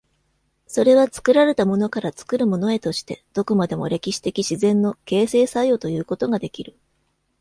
[0.65, 6.75] それは作られたものから作るものへとして、どこまでも歴史的自然の形成作用ということができる。